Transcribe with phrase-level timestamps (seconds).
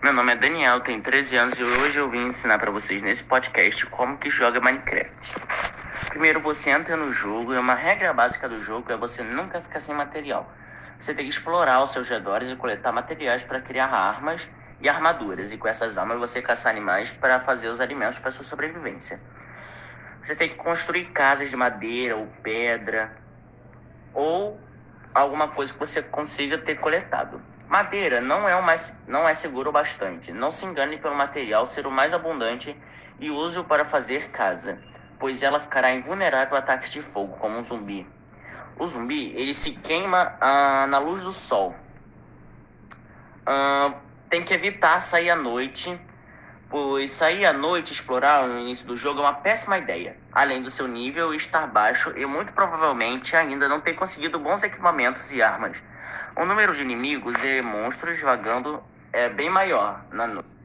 [0.00, 3.24] Meu nome é Daniel, tenho 13 anos e hoje eu vim ensinar para vocês nesse
[3.24, 5.34] podcast como que joga Minecraft.
[6.10, 9.80] Primeiro você entra no jogo e uma regra básica do jogo é você nunca ficar
[9.80, 10.48] sem material.
[11.00, 14.48] Você tem que explorar os seus redores e coletar materiais para criar armas
[14.80, 15.52] e armaduras.
[15.52, 19.20] E com essas armas você caçar animais para fazer os alimentos para sua sobrevivência.
[20.22, 23.16] Você tem que construir casas de madeira ou pedra
[24.14, 24.60] ou
[25.14, 27.42] alguma coisa que você consiga ter coletado.
[27.68, 30.32] Madeira não é o mais não é seguro bastante.
[30.32, 32.76] Não se engane pelo material ser o mais abundante
[33.20, 34.80] e use-o para fazer casa,
[35.18, 38.06] pois ela ficará invulnerável a ataques de fogo, como um zumbi.
[38.78, 41.74] O zumbi ele se queima ah, na luz do sol.
[43.44, 43.94] Ah,
[44.30, 46.00] tem que evitar sair à noite,
[46.68, 50.16] pois sair à noite explorar no início do jogo é uma péssima ideia.
[50.32, 55.32] Além do seu nível estar baixo e muito provavelmente ainda não ter conseguido bons equipamentos
[55.32, 55.82] e armas.
[56.36, 58.82] O número de inimigos e monstros vagando
[59.12, 60.57] é bem maior na noite.